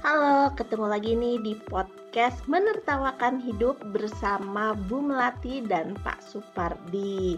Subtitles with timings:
[0.00, 7.36] Halo, ketemu lagi nih di podcast Menertawakan Hidup bersama Bu Melati dan Pak Supardi.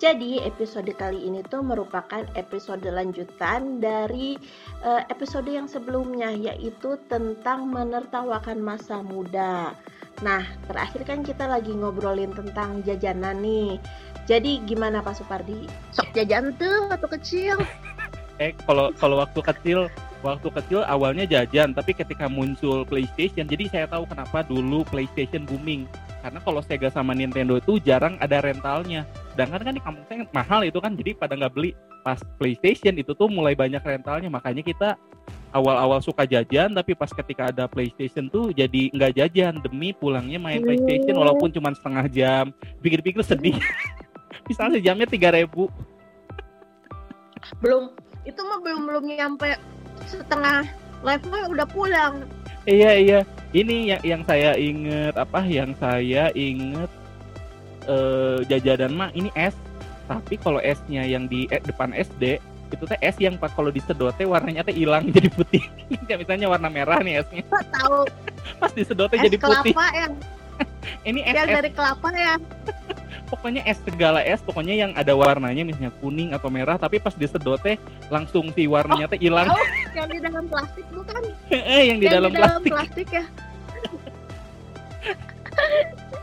[0.00, 4.40] Jadi episode kali ini tuh merupakan episode lanjutan dari
[4.80, 9.76] uh, episode yang sebelumnya yaitu tentang menertawakan masa muda.
[10.24, 10.40] Nah,
[10.72, 13.76] terakhir kan kita lagi ngobrolin tentang jajanan nih.
[14.24, 15.68] Jadi gimana Pak Supardi?
[15.92, 17.60] Sok jajan tuh waktu kecil.
[18.40, 19.92] Eh, kalau kalau waktu kecil
[20.26, 25.86] waktu kecil awalnya jajan tapi ketika muncul PlayStation jadi saya tahu kenapa dulu PlayStation booming.
[26.26, 29.06] Karena kalau Sega sama Nintendo itu jarang ada rentalnya.
[29.30, 31.70] Sedangkan kan di kampung saya mahal itu kan jadi pada nggak beli.
[32.02, 34.98] Pas PlayStation itu tuh mulai banyak rentalnya makanya kita
[35.54, 39.62] awal-awal suka jajan tapi pas ketika ada PlayStation tuh jadi nggak jajan.
[39.62, 41.22] Demi pulangnya main PlayStation Hmm.
[41.22, 42.44] walaupun cuma setengah jam.
[42.82, 43.54] Pikir-pikir sedih.
[44.50, 45.70] Misalnya jamnya tiga ribu.
[47.62, 47.94] Belum
[48.26, 49.54] itu mah belum belum nyampe
[50.04, 50.68] setengah
[51.00, 52.14] live-nya udah pulang.
[52.66, 53.20] Iya iya,
[53.54, 55.40] ini yang yang saya inget apa?
[55.46, 56.90] Yang saya inget
[57.86, 59.54] eh jajanan mah ini es.
[60.06, 64.10] Tapi kalau esnya yang di eh, depan SD itu teh es yang pas kalau disedot
[64.18, 65.62] teh warnanya teh hilang jadi putih.
[66.10, 68.06] Kayak misalnya warna merah nih esnya, tahu
[68.62, 69.74] pas disedot teh jadi putih.
[69.74, 70.12] kelapa yang
[71.08, 72.34] Ini es, yang es dari kelapa ya.
[73.26, 77.58] Pokoknya es segala es pokoknya yang ada warnanya misalnya kuning atau merah tapi pas disedot
[77.60, 77.76] teh
[78.08, 79.50] langsung si warnanya teh hilang.
[79.50, 79.58] tahu.
[79.98, 81.22] yang di dalam plastik bukan?
[81.50, 82.70] Eh yang di dalam plastik.
[82.70, 83.24] plastik ya.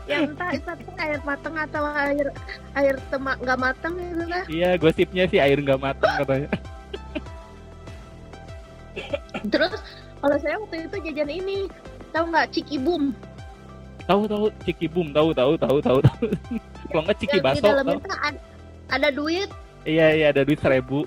[0.10, 2.26] yang entah itu air matang atau air
[2.76, 4.44] air temak nggak matang itu lah.
[4.48, 6.48] Iya, gosipnya sih air nggak matang katanya.
[9.52, 9.80] Terus
[10.24, 11.56] kalau saya waktu itu jajan ini
[12.14, 13.12] tahu nggak ciki boom
[14.04, 16.24] Tahu tahu Ciki Boom, tahu tahu tahu tahu tahu.
[16.92, 17.96] Kalau nggak Ciki di Baso, tahu.
[17.96, 18.38] tuh ada,
[18.92, 19.48] ada duit
[19.84, 21.04] Iya iya ada duit seribu.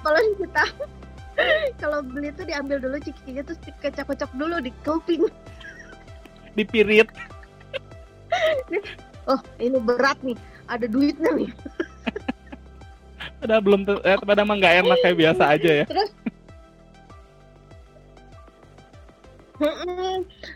[0.00, 0.64] kalau kita
[1.80, 5.28] kalau beli itu diambil dulu cikinya terus dikocok-kocok dulu di kuping
[6.56, 7.08] Dipirit.
[9.30, 10.36] oh ini berat nih
[10.68, 11.50] ada duitnya nih
[13.44, 15.84] Padahal belum eh, padahal mah nggak enak kayak biasa aja ya.
[15.84, 16.10] terus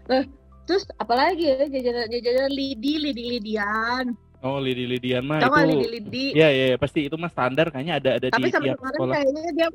[0.09, 0.23] nah,
[0.69, 5.83] terus apalagi ya jajanan jajanan lidi lidi lidian Oh lidi lidian mah tau nggak lidi
[5.83, 5.95] itu.
[5.99, 8.95] lidi Iya iya pasti itu mah standar kayaknya ada ada tapi di sampai tiap sekarang
[8.95, 9.15] sekolah.
[9.19, 9.69] kayaknya dia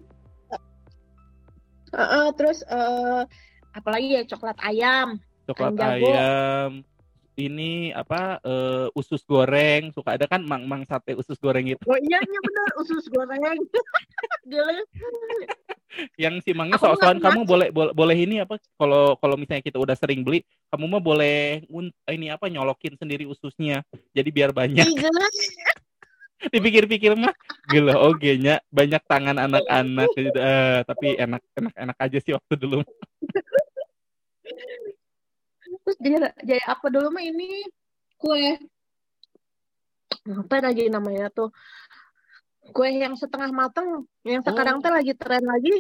[1.93, 3.21] Uh-uh, terus eh,
[3.75, 6.81] apalagi ya coklat ayam Coklat ayam.
[7.35, 11.99] Ini apa eh, usus goreng suka ada kan mang mang sate usus goreng itu oh
[11.99, 13.59] iya iya benar usus goreng
[14.49, 14.73] gila
[16.17, 19.93] yang si mangnya soal-soalan kamu boleh boleh boleh ini apa kalau kalau misalnya kita udah
[19.93, 20.41] sering beli
[20.73, 21.61] kamu mah boleh
[22.09, 24.85] ini apa nyolokin sendiri ususnya jadi biar banyak.
[24.85, 25.27] Gila
[26.53, 27.31] dipikir-pikir mah
[27.71, 30.39] gila oke nya banyak tangan anak-anak gitu.
[30.39, 32.79] Eh, tapi enak enak enak aja sih waktu dulu.
[35.83, 37.63] Terus jadi jadi apa dulu mah ini
[38.19, 38.59] kue.
[40.23, 41.51] Apa lagi namanya tuh
[42.71, 44.83] kue yang setengah matang yang sekarang Oh.
[44.85, 45.73] tuh lagi tren lagi.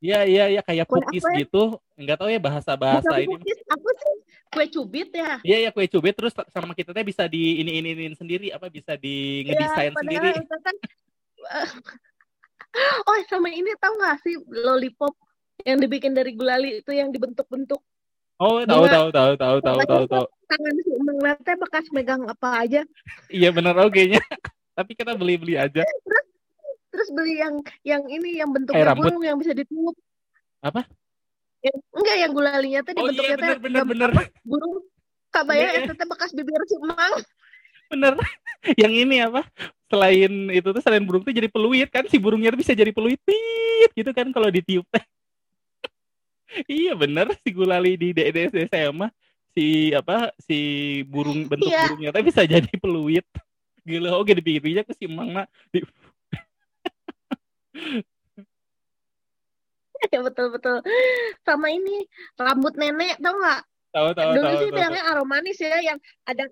[0.00, 1.38] Iya iya iya kayak Kue cookies apa ya?
[1.44, 1.62] gitu.
[1.92, 3.28] Nggak tahu ya bahasa bahasa bukan ini.
[3.36, 4.14] cookies apa sih?
[4.50, 5.32] Kue cubit ya?
[5.42, 6.14] Iya iya kue cubit.
[6.16, 9.98] Terus sama kita teh bisa di ini ini iniin sendiri apa bisa di ngedesain Ya,
[10.00, 10.76] sendiri kan
[13.08, 14.38] oh sama ini tau gak sih?
[14.46, 15.12] Lollipop
[15.66, 17.80] yang dibikin dari gulali itu yang dibentuk-bentuk.
[18.40, 20.24] Oh tahu tahu tahu tahu tahu tahu tahu.
[20.48, 20.90] tangan si
[21.20, 22.80] Nate bekas megang apa aja.
[23.28, 24.16] Iya bener oke nya
[24.80, 25.84] tapi kita beli beli aja
[26.90, 29.12] terus beli yang yang ini yang bentuknya rambut.
[29.12, 29.94] burung yang bisa ditiup
[30.60, 30.88] Apa?
[31.60, 33.84] yang, enggak yang gulalinya tuh oh iya dibentuknya bener tuh bener.
[33.84, 34.10] bener
[34.42, 34.74] burung.
[35.30, 35.80] Kabayang Iya.
[35.86, 37.14] itu teh bekas bibir si Emang
[37.86, 38.14] bener.
[38.82, 39.46] Yang ini apa?
[39.86, 42.02] Selain itu tuh selain burung tuh jadi peluit kan?
[42.10, 43.22] Si burungnya tuh bisa jadi peluit.
[43.94, 45.04] Gitu kan kalau ditiup teh.
[46.66, 47.30] Iya bener.
[47.46, 49.14] Si gulali di DDS saya mah
[49.54, 50.34] si apa?
[50.42, 50.58] Si
[51.06, 51.86] burung bentuk Iya.
[51.94, 53.22] burungnya teh bisa jadi peluit
[53.90, 55.82] gila oke dipikir-pikir ke si emang mah di-
[60.14, 60.80] ya betul betul.
[61.44, 62.08] Sama ini
[62.40, 63.60] rambut nenek tau nggak?
[63.90, 66.46] Tahu tahu dulu tahu sih tahu, bilangnya aromanis ya yang ada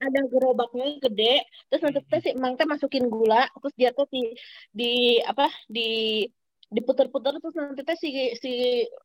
[0.00, 4.32] ada gerobaknya gede terus nanti teh si emang teh masukin gula terus dia tuh di
[4.72, 6.24] di apa di
[6.72, 8.08] diputer-puter terus nanti teh si
[8.40, 8.52] si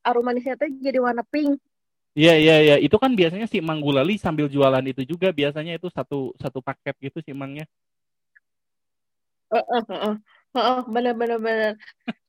[0.07, 1.59] aromanisnya teh jadi warna pink
[2.15, 5.91] Iya iya iya itu kan biasanya si Mang Gulali sambil jualan itu juga biasanya itu
[5.91, 7.67] satu satu paket gitu si Mangnya.
[9.51, 10.15] Heeh, heeh.
[10.55, 11.73] Heeh, bener bener bener.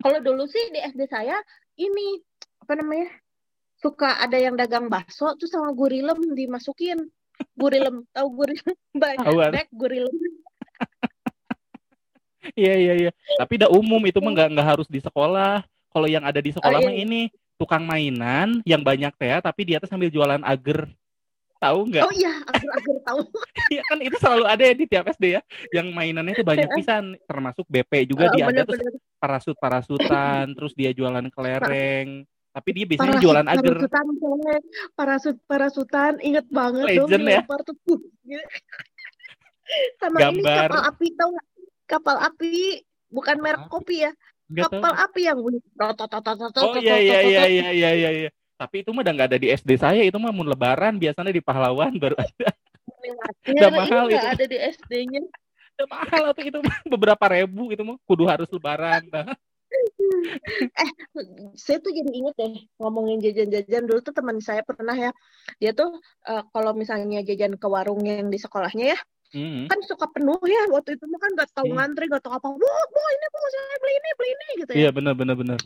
[0.02, 1.38] Kalau dulu sih di SD saya
[1.78, 2.18] ini
[2.58, 3.14] apa namanya?
[3.78, 7.06] Suka ada yang dagang bakso tuh sama gurilem dimasukin.
[7.54, 8.74] Gurilem, tahu gurilem?
[8.98, 9.54] Ada.
[9.54, 10.16] baik gurilem.
[12.58, 13.10] Iya iya iya.
[13.38, 15.62] Tapi udah umum itu mah nggak nggak harus di sekolah.
[15.94, 16.88] Kalau yang ada di sekolah Oh, iya.
[16.90, 17.20] mah ini
[17.56, 20.88] tukang mainan yang banyak teh tapi dia tuh sambil jualan agar
[21.56, 22.04] tahu nggak?
[22.04, 23.20] Oh iya, agar-agar tahu.
[23.66, 25.42] Iya kan itu selalu ada ya di tiap SD ya,
[25.74, 28.78] yang mainannya itu banyak pisan, termasuk BP juga Oh, dia ada bener, tuh
[29.18, 32.22] parasut-parasutan, terus dia jualan kelereng,
[32.54, 33.58] tapi dia biasanya Parasut, jualan agar.
[33.58, 34.04] parasutan,
[34.94, 37.42] parasut, parasutan, inget banget Legend dong ya.
[37.82, 38.00] tuh.
[39.98, 40.68] Sama ini Gambar.
[40.70, 41.48] kapal api tau nggak?
[41.86, 44.12] Kapal api, bukan merek kopi ya.
[44.46, 44.82] Nggak tahu.
[44.82, 45.60] Kapal api yang bunyi.
[46.62, 48.10] Oh iya iya iya iya iya iya.
[48.26, 48.30] iya.
[48.56, 51.44] Tapi itu mah udah nggak ada di SD saya, itu mah mau lebaran biasanya di
[51.44, 52.48] pahlawan baru ada.
[53.44, 54.16] Ya, Udah mahal itu.
[54.18, 55.20] ada di SD-nya.
[55.76, 59.04] Udah mahal tuh itu mah beberapa ribu itu mah kudu harus lebaran.
[59.12, 59.36] Nah,
[61.58, 65.12] Saya tuh jadi inget deh ngomongin jajan-jajan dulu tuh teman saya pernah ya.
[65.60, 68.98] Dia tuh eh, kalau misalnya jajan ke warung yang di sekolahnya ya,
[69.34, 69.66] hmm.
[69.66, 71.76] kan suka penuh ya waktu itu mah kan gak tahu Hmm.
[71.80, 72.48] ngantri gak tahu apa.
[72.50, 74.78] Wah, wah ini bu saya beli ini beli ini gitu ya.
[74.78, 75.58] Iya benar benar benar.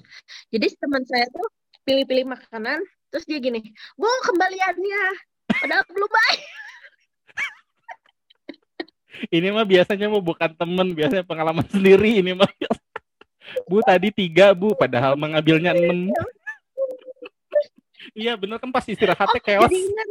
[0.48, 1.48] Jadi teman saya tuh
[1.84, 2.78] pilih-pilih makanan,
[3.08, 5.04] terus dia gini, gue kembaliannya,
[5.48, 6.48] padahal belum bayar.
[9.36, 12.48] Ini mah biasanya mau bukan temen, biasanya pengalaman sendiri ini mah.
[13.66, 16.12] Bu tadi tiga bu, padahal mengambilnya enam.
[18.14, 19.70] Iya bener kan pas istirahatnya chaos.
[19.70, 20.08] Jadi ingat.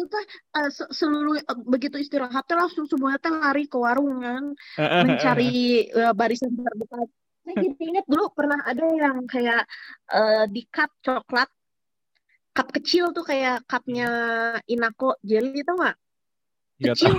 [0.00, 0.24] Iya, itu tuh
[0.56, 4.44] eh, se- seluruh eh, begitu istirahatnya langsung semuanya teh lari ke warung kan,
[5.04, 5.44] mencari
[5.92, 7.08] eh, barisan terdekat.
[7.44, 9.60] Saya jadi ingat dulu pernah ada yang kayak
[10.08, 11.48] eh, di cup coklat,
[12.56, 14.08] cup kecil tuh kayak cupnya
[14.64, 15.96] Inako jelly tau nggak?
[16.80, 17.14] Nggak Kecil,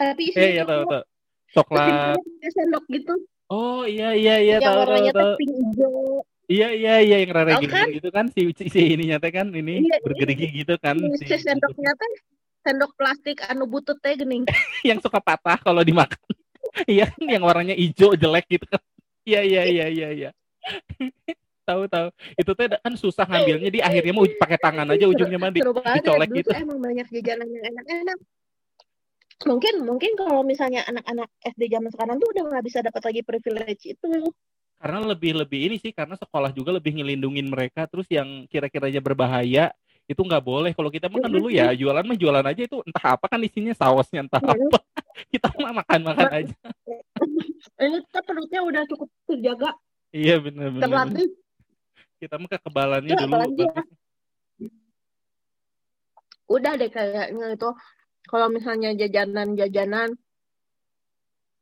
[0.00, 0.84] tapi Eh isinya iya tahu
[1.52, 1.84] coklat.
[2.40, 3.14] Terus sendok gitu,
[3.52, 5.32] Oh iya iya iya yang tahu tahu warnanya tahu.
[5.36, 6.24] pink hijau.
[6.52, 7.86] Iya iya iya yang rare gini kan?
[7.88, 11.36] gitu kan si si, si ininya teh kan ini Iya, bergerigi gitu kan si, Si
[11.40, 12.12] sendoknya teh
[12.62, 14.44] sendok plastik anu butut teh gening.
[14.88, 16.20] yang suka patah kalau dimakan.
[16.88, 18.80] Iya kan yang warnanya hijau jelek gitu kan.
[19.28, 20.30] Iya iya iya iya iya.
[21.68, 22.08] tahu tahu.
[22.36, 25.72] Itu teh kan susah ngambilnya di akhirnya mau pakai tangan aja ujungnya mah di, Seru
[25.76, 26.50] banget dicolek gitu.
[26.52, 28.18] emang banyak jajanan yang enak-enak.
[29.42, 33.84] Mungkin mungkin kalau misalnya anak-anak SD zaman sekarang tuh udah nggak bisa dapat lagi privilege
[33.92, 34.08] itu.
[34.82, 39.70] Karena lebih lebih ini sih karena sekolah juga lebih ngelindungin mereka terus yang kira-kiranya berbahaya
[40.10, 43.30] itu nggak boleh kalau kita makan dulu ya jualan mah jualan aja itu entah apa
[43.30, 44.58] kan isinya sausnya entah Hmm.
[44.58, 44.78] apa
[45.32, 46.56] kita mah makan makan aja
[47.78, 49.70] Ini kita perutnya udah cukup terjaga,
[50.10, 51.30] iya benar benar terlatih.
[52.18, 53.82] kita mah kekebalannya Ya, dulu ya.
[56.50, 57.70] Udah deh kayaknya itu
[58.26, 60.18] kalau misalnya jajanan-jajanan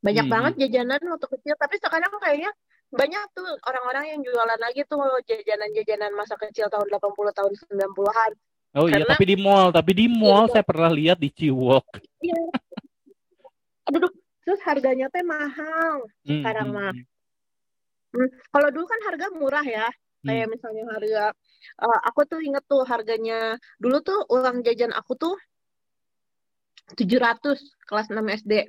[0.01, 0.33] banyak Hmm.
[0.33, 2.51] banget jajanan waktu kecil, tapi sekarang kayaknya
[2.91, 8.31] banyak tuh orang-orang yang jualan lagi tuh jajanan-jajanan masa kecil tahun 80 tahun 90-an.
[8.71, 10.51] Oh iya, Karena- tapi di mall, tapi di mall Iya.
[10.53, 11.85] saya pernah lihat di Ciwok.
[12.19, 12.39] Iya.
[13.87, 14.13] Aduh, duh.
[14.41, 16.03] terus harganya teh mahal.
[16.23, 16.91] Hmm, Sekarang hmm, mah.
[16.91, 17.05] hmm.
[18.11, 19.87] Hmm, Kalau dulu kan harga murah ya.
[20.21, 20.53] Kayak Hmm.
[20.53, 21.23] misalnya harga
[21.81, 25.35] eh, aku tuh inget tuh harganya dulu tuh uang jajan aku tuh
[26.93, 27.57] 700
[27.87, 28.67] kelas 6 SD.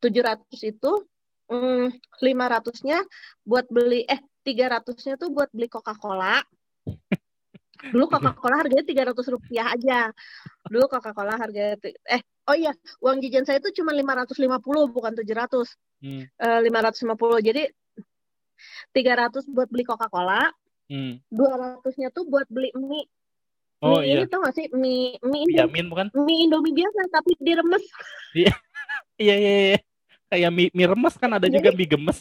[0.00, 0.92] 700 itu
[1.48, 2.98] hmm, 500-nya
[3.42, 6.40] buat beli eh 300-nya tuh buat beli Coca-Cola.
[7.92, 10.08] Dulu Coca-Cola harganya 300 rupiah aja.
[10.68, 15.76] Dulu Coca-Cola harganya ti- eh oh iya, uang jajan saya itu cuma 550 bukan 700.
[16.04, 17.40] Hmm, Eh, 550.
[17.40, 17.62] Jadi
[18.92, 20.48] 300 buat beli Coca-Cola,
[20.88, 21.20] hmm.
[21.32, 23.08] 200-nya tuh buat beli mie.
[23.84, 24.66] Oh mie iya, ini tuh gak sih?
[24.72, 26.06] Mie, mie, Indo- Yamin bukan?
[26.14, 27.84] mie Indomie biasa tapi diremes.
[28.32, 28.52] Iya
[29.24, 29.78] iya iya.
[30.34, 32.18] Kayak mie, mie remes kan ada Jadi- juga mie gemes.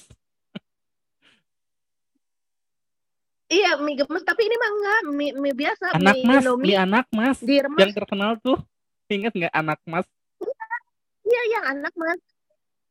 [3.50, 6.77] Iya, mie gemes tapi ini mah enggak, mie, mie biasa, Anak mie mas, Indomie mie
[6.77, 7.38] anak mas.
[7.41, 7.79] diremes.
[7.82, 8.58] Yang terkenal tuh,
[9.10, 10.05] ingat nggak anak mas?
[11.24, 12.22] Iya, yang anak mas.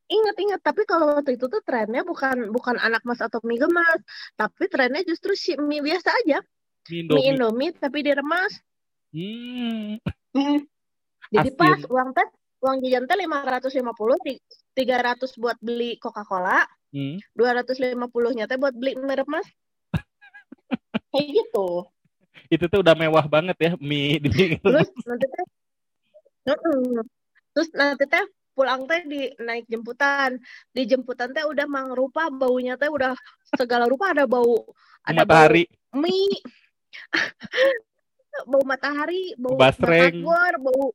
[0.07, 4.03] Ingat-ingat, tapi kalau waktu itu tuh trennya bukan bukan anak mas atau mie gemes,
[4.35, 6.43] tapi trennya justru si mie biasa aja,
[6.87, 7.27] Mie mie Indomie.
[7.31, 8.53] Indomie tapi diremes.
[9.11, 9.99] Hmm.
[11.31, 11.59] Jadi Asin.
[11.59, 12.27] pas uang teh
[12.63, 14.39] uang jajan teh 550, ti-
[14.71, 17.17] 300 buat beli Coca-Cola, Hmm.
[17.35, 19.47] 250-nya teh buat beli mie remes.
[21.11, 21.89] Kayak gitu.
[22.47, 25.45] Itu tuh udah mewah banget ya mie di Terus nanti teh.
[27.53, 30.37] Terus nanti teh pulang teh di naik jemputan.
[30.69, 33.17] Di jemputan teh udah mangrupa baunya teh udah
[33.57, 34.61] segala rupa ada bau
[35.03, 35.65] ada matahari.
[35.91, 36.39] bau mie.
[38.49, 40.21] bau matahari, bau Basreng.
[40.61, 40.93] bau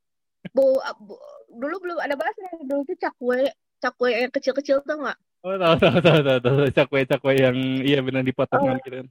[0.58, 1.22] bau bu-
[1.54, 5.18] dulu belum ada basreng, dulu tuh cakwe, cakwe yang kecil-kecil tuh nggak?
[5.46, 9.06] Oh tahu tahu tahu tahu tahu cakwe cakwe yang iya benar dipotongan gitu.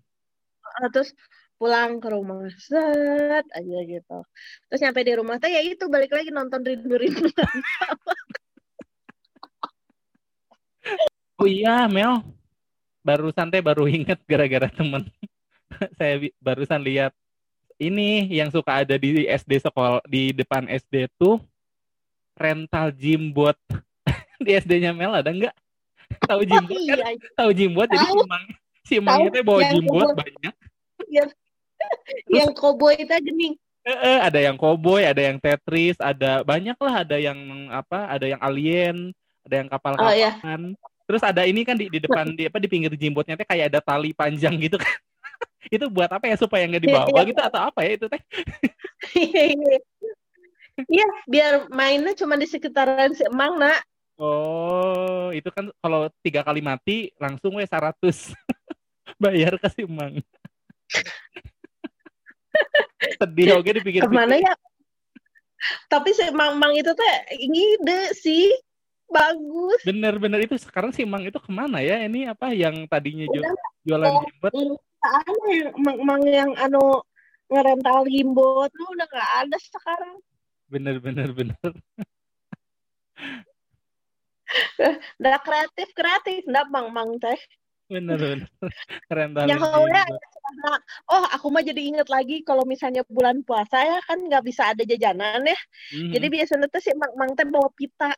[0.84, 1.16] Ah, terus
[1.58, 4.18] pulang ke rumah set aja gitu
[4.70, 7.34] terus nyampe di rumah teh ya itu balik lagi nonton rindu-rindu
[11.38, 12.25] Oh iya Mel,
[13.06, 15.06] baru santai baru inget gara-gara temen.
[16.01, 17.13] saya barusan lihat
[17.77, 21.41] ini yang suka ada di SD sekolah di depan SD tuh
[22.38, 23.57] rental gym buat
[24.46, 25.55] di SD-nya Mel ada nggak?
[26.25, 26.98] Tahu gym buat kan?
[26.98, 28.46] Iya, Tahu gym buat jadi si Mang
[28.88, 30.53] si Mang itu bawa gym buat banyak.
[31.15, 31.29] yang
[32.29, 33.55] yang koboi itu gening.
[33.88, 37.39] Eh, eh, ada yang cowboy, ada yang Tetris, ada banyak lah, ada yang
[37.72, 39.15] apa, ada yang alien,
[39.48, 40.36] ada yang kapal Oh ya.
[40.36, 40.75] kapalan.
[41.07, 43.79] Terus ada ini kan di, di depan di apa di pinggir jimbotnya teh kayak ada
[43.79, 44.91] tali panjang gitu kan.
[45.67, 47.24] Itu buat apa ya supaya nggak dibawa Iya.
[47.29, 48.21] gitu atau apa ya itu teh?
[50.77, 53.81] Iya, biar mainnya cuma di sekitaran si Emang, nak.
[54.17, 57.97] Oh, itu kan kalau tiga kali mati langsung we 100
[59.21, 60.21] bayar ke si Mang.
[63.21, 64.09] Sedih oke dipikir-pikir.
[64.09, 64.53] Ke mana ya?
[65.89, 68.50] Tapi si Mang-Mang itu teh ngide sih.
[69.07, 69.81] Bagus.
[69.86, 72.01] Bener-bener itu sekarang si Mang itu ke mana ya?
[72.01, 73.53] Ini apa yang tadinya Udah
[73.86, 74.09] jualan
[74.53, 74.77] Oh.
[75.04, 77.01] Ada yang Mang-Mang yang anu
[77.48, 80.16] ngerental gimbot tuh udah nggak ada sekarang.
[80.68, 81.58] Bener-bener bener.
[85.20, 87.36] Udah kreatif kreatif, ndak Mang-Mang teh.
[87.92, 88.48] Bener bener.
[89.12, 89.60] Keren banget.
[89.60, 90.04] Nyahonya
[90.48, 90.80] Nah,
[91.12, 94.88] oh aku mah jadi inget lagi kalau misalnya bulan puasa ya kan nggak bisa ada
[94.88, 95.60] jajanan ya.
[95.92, 96.16] Mhm.
[96.16, 98.16] Jadi biasanya tuh si Mang Mang teh bawa pita.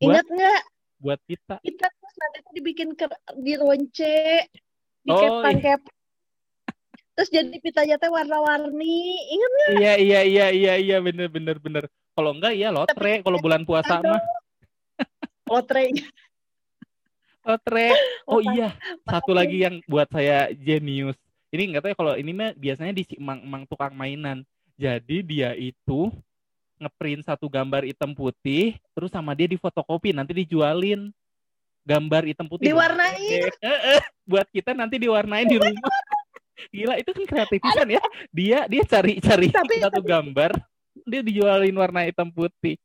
[0.00, 0.62] Ingat nggak?
[1.00, 1.64] buat kita.
[1.64, 3.08] Pita terus nanti tuh dibikin ke
[3.40, 4.44] dironce,
[5.08, 5.74] Oh, dikepang iya.
[7.18, 8.98] Terus jadi pitanya teh warna-warni.
[9.28, 9.70] Ingat nggak?
[9.76, 11.84] Iya iya iya iya iya bener bener bener.
[12.14, 14.16] Kalau enggak ya lotre kalau bulan puasa Aduh.
[14.16, 14.22] mah
[15.50, 15.84] Lotre.
[17.42, 17.88] lotre.
[18.30, 18.78] Oh iya,
[19.10, 21.18] satu lagi yang buat saya jenius.
[21.50, 24.46] Ini nggak tahu ya kalau ini mah biasanya di si emang tukang mainan.
[24.78, 26.14] Jadi dia itu
[26.78, 31.10] ngeprint satu gambar hitam putih, terus sama dia difotokopi nanti dijualin
[31.82, 32.70] gambar hitam putih.
[32.70, 33.50] Diwarnain.
[34.30, 35.90] Buat kita nanti diwarnain di rumah.
[36.68, 38.02] Gila itu kan kreativisan ya.
[38.28, 40.52] Dia dia cari-cari Tapi- satu gambar,
[41.08, 42.76] dia dijualin warna hitam putih.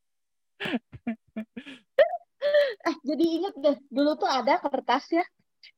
[2.85, 5.25] Eh, jadi inget deh, dulu tuh ada kertas ya.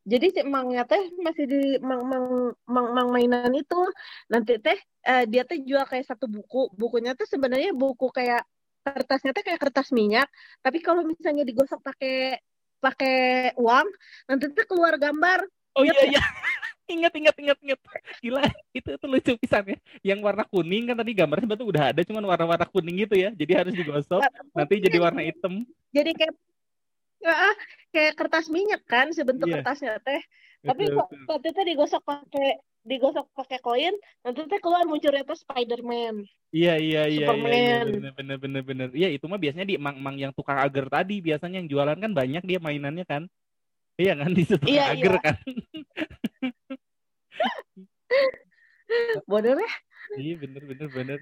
[0.03, 3.79] Jadi si emangnya teh masih di mang mang mang, mang mainan itu.
[4.27, 4.75] Nanti teh
[5.07, 6.67] eh, dia teh jual kayak satu buku.
[6.75, 8.43] Bukunya tuh sebenarnya buku kayak
[8.83, 10.27] kertasnya teh kayak kertas minyak.
[10.59, 12.35] Tapi kalau misalnya digosok pakai
[12.83, 13.87] pakai uang,
[14.27, 15.47] nanti tuh keluar gambar.
[15.79, 16.19] Oh iya iya.
[16.87, 17.79] Ingat ingat ingat ingat.
[18.23, 19.77] Gila, itu itu lucu pisan ya.
[20.15, 23.29] Yang warna kuning kan tadi gambarnya betul udah ada cuman warna-warna kuning gitu ya.
[23.35, 24.23] Jadi harus digosok
[24.55, 25.67] nanti jadi warna hitam.
[25.91, 26.33] Jadi kayak
[27.91, 29.59] kayak kertas minyak kan sebentuk Iya.
[29.59, 30.23] kertasnya teh.
[30.63, 32.49] Tapi kok nanti teh digosok pakai
[32.87, 36.23] digosok pakai koin, nanti teh keluar munculnya tuh Spider-Man.
[36.55, 38.15] Iya iya iya iya, iya Superman.
[38.15, 38.87] bener bener bener.
[38.95, 42.43] Iya itu mah biasanya di emang-emang yang tukang agar tadi biasanya yang jualan kan banyak
[42.47, 43.27] dia mainannya kan.
[43.99, 45.19] Iya kan di situ tukang Iya, agar iya.
[45.19, 45.35] kan.
[49.29, 49.73] Bodoh deh.
[50.15, 51.19] Iya bener bener bener.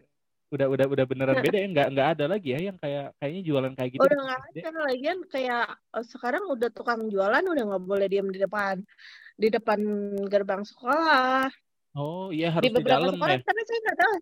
[0.53, 3.73] Udah udah udah beneran beda ya nggak nggak ada lagi ya yang kayak kayaknya jualan
[3.73, 4.01] kayak gitu.
[4.05, 4.17] Udah
[4.53, 8.39] di nggak ada lagian kayak eh, sekarang udah tukang jualan udah nggak boleh diam di
[8.39, 8.79] depan
[9.35, 9.79] di depan
[10.29, 11.49] gerbang sekolah.
[11.97, 13.43] Oh iya harus Di di beberapa dalam sekolah ya.
[13.43, 14.13] tapi saya nggak tahu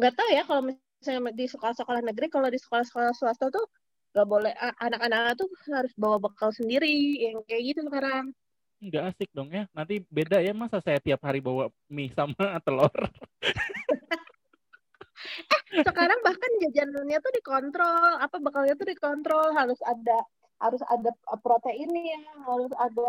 [0.00, 3.66] nggak tahu ya kalau misalnya di sekolah-sekolah negeri kalau di sekolah-sekolah swasta tuh
[4.10, 4.52] nggak boleh
[4.82, 8.34] anak-anak tuh harus bawa bekal sendiri yang kayak gitu sekarang.
[8.80, 9.68] Nggak asik dong ya.
[9.70, 12.34] Nanti beda ya masa saya tiap hari bawa mie sama
[12.64, 12.88] telur.
[15.70, 20.18] Sekarang bahkan jajanannya tuh dikontrol, apa bekalnya tuh dikontrol, harus ada
[20.58, 23.08] harus ada proteinnya, harus ada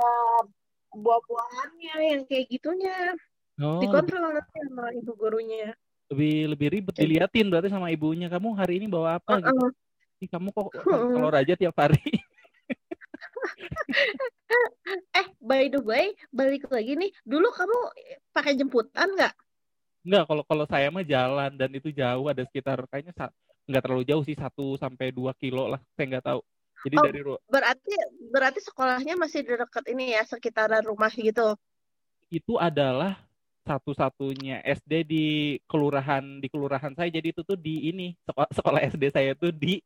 [0.94, 3.16] buah-buahannya yang kayak gitunya.
[3.58, 5.72] Oh, Dikontrol nanti sama ibu gurunya.
[6.12, 8.28] lebih lebih ribet Jadi- diliatin berarti sama ibunya.
[8.28, 9.72] Kamu hari ini bawa apa gitu.
[9.72, 9.72] Heeh.
[10.22, 10.70] Ih, kamu kok
[11.16, 12.04] telur aja tiap hari.
[15.16, 17.12] Eh, by the way, balik lagi nih.
[17.25, 17.77] Dulu kamu
[18.31, 19.33] pakai jemputan nggak?
[20.01, 23.33] Enggak, kalau kalau saya mah jalan dan itu jauh ada sekitar kayaknya sa-
[23.69, 25.81] nggak terlalu jauh sih 1 sampai 2 kilo lah.
[25.93, 26.41] Saya nggak tahu.
[26.81, 27.03] Jadi Oh.
[27.05, 27.93] dari Berarti
[28.33, 31.53] berarti sekolahnya masih di dekat ini ya, sekitaran rumah gitu.
[32.31, 33.19] itu adalah
[33.67, 35.25] satu-satunya SD di
[35.69, 37.12] kelurahan di kelurahan saya.
[37.12, 39.83] Jadi itu tuh di ini sekolah, sekolah SD saya tuh di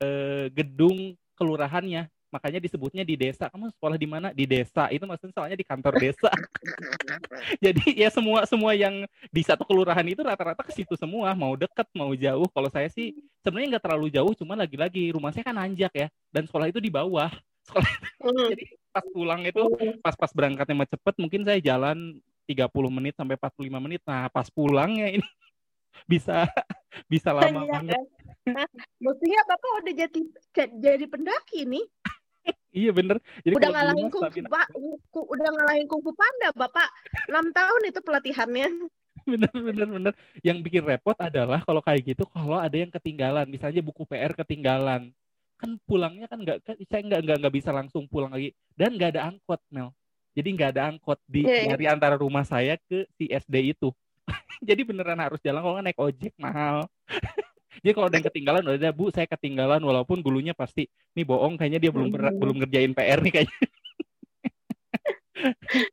[0.00, 2.06] eh, gedung kelurahannya.
[2.28, 3.48] Makanya disebutnya di desa.
[3.48, 4.28] Kamu sekolah di mana?
[4.36, 4.88] Di desa.
[4.92, 6.28] Itu maksudnya soalnya di kantor desa.
[7.64, 11.88] Jadi ya semua semua yang di satu kelurahan itu rata-rata ke situ semua, mau deket
[11.96, 12.46] mau jauh.
[12.52, 16.44] Kalau saya sih sebenarnya nggak terlalu jauh, cuma lagi-lagi rumah saya kan nanjak ya, dan
[16.44, 17.30] sekolah itu di bawah.
[17.68, 18.48] Sekolah Hmm.
[18.50, 19.62] jadi pas pulang itu
[20.02, 22.16] pas-pas berangkatnya mah cepet, mungkin saya jalan
[22.48, 24.00] 30 menit sampai 45 menit.
[24.08, 25.22] Nah, pas pulangnya ini
[26.10, 26.48] bisa
[27.06, 27.92] bisa lama Iya banget.
[27.94, 28.04] kan?
[28.48, 28.68] Hah?
[28.96, 30.20] Buktinya Bapak udah jadi
[30.80, 31.84] jadi pendaki nih.
[32.72, 33.16] Iya bener.
[33.42, 34.66] Jadi udah ngalahin kungfu Pak,
[35.12, 36.88] udah ngalahin kungfu panda bapak
[37.28, 38.68] enam tahun itu pelatihannya
[39.30, 40.12] bener bener bener.
[40.40, 45.12] Yang bikin repot adalah kalau kayak gitu kalau ada yang ketinggalan, misalnya buku PR ketinggalan,
[45.58, 49.18] kan pulangnya kan nggak kan saya nggak nggak nggak bisa langsung pulang lagi dan nggak
[49.18, 49.92] ada angkot Mel.
[50.32, 51.70] Jadi nggak ada angkot di Iya, iya.
[51.74, 53.90] dari antara rumah saya ke si SD itu.
[54.68, 56.86] Jadi beneran harus jalan kalau naik ojek mahal.
[57.82, 61.80] Jadi kalau ada yang ketinggalan udah bu saya ketinggalan walaupun dulunya pasti nih bohong kayaknya
[61.82, 62.38] dia belum Mhm.
[62.40, 63.58] belum ngerjain PR nih kayaknya.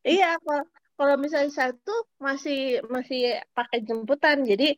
[0.01, 0.63] Iya, kalau
[0.97, 4.73] kalau misalnya saya tuh masih masih pakai jemputan, jadi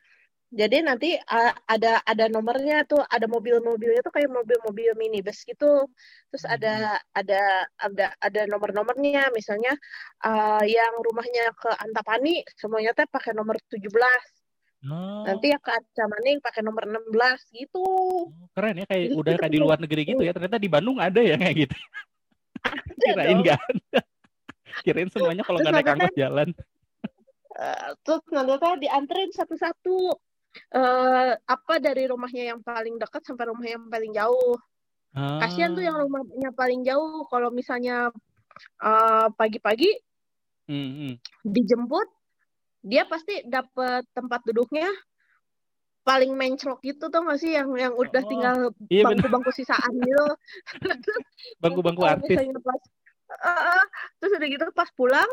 [0.47, 5.87] jadi nanti uh, ada ada nomornya tuh, ada mobil-mobilnya tuh kayak mobil-mobil minibus gitu.
[6.31, 9.75] Terus ada ada ada ada nomor-nomornya, misalnya
[10.23, 13.91] uh, yang rumahnya ke Antapani semuanya teh pakai nomor 17.
[14.85, 17.09] Oh, Nanti yang ke Acamaning pakai nomor 16
[17.49, 17.83] gitu.
[18.53, 20.31] keren ya kayak udah kayak di luar negeri gitu ya.
[20.31, 21.75] Ternyata di Bandung ada ya kayak gitu.
[22.61, 23.41] ada Kirain dong.
[23.41, 23.99] nggak ada.
[24.85, 26.49] Kirain semuanya kalau Terus nggak naik angkot jalan.
[27.57, 29.97] Eh, terus nanti teh dianterin satu-satu
[30.57, 34.55] eh apa dari rumahnya yang paling dekat sampai rumah yang paling jauh.
[35.17, 36.05] Kasihan tuh yang Ah.
[36.05, 38.13] rumahnya paling jauh kalau misalnya
[38.79, 39.89] eh, pagi-pagi
[40.67, 41.13] Hmm, hmm.
[41.47, 42.07] dijemput,
[42.87, 44.87] dia pasti dapet tempat duduknya
[46.07, 48.55] paling menclok gitu tuh nggak sih yang yang udah Oh, tinggal
[48.87, 50.25] iya bangku-bangku sisaan gitu.
[51.63, 52.39] Bangku-bangku artis.
[52.63, 52.81] pas
[53.27, 53.83] eh,
[54.23, 55.27] terus udah gitu pas pulang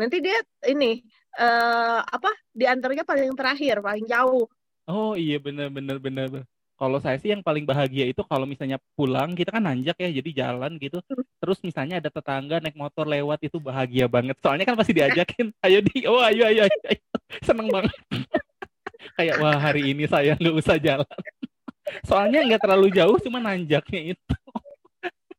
[0.00, 1.04] nanti dia ini
[1.36, 4.48] eh apa diantarnya paling terakhir paling jauh
[4.84, 6.44] Oh iya bener bener bener.
[6.74, 10.30] Kalau saya sih yang paling bahagia itu kalau misalnya pulang kita kan nanjak ya jadi
[10.42, 10.98] jalan gitu.
[11.38, 14.34] Terus misalnya ada tetangga naik motor lewat itu bahagia banget.
[14.42, 17.02] Soalnya kan pasti diajakin, ayo di, oh ayo ayo ayo, ayo.
[17.46, 17.94] seneng banget.
[19.16, 21.06] Kayak wah hari ini saya nggak usah jalan.
[22.08, 24.34] Soalnya nggak terlalu jauh cuma nanjaknya itu.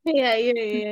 [0.06, 0.92] Iya iya iya.